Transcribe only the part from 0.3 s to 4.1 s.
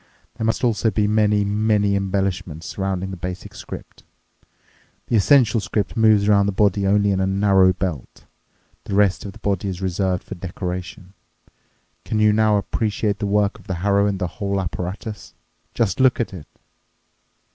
There must also be many, many embellishments surrounding the basic script.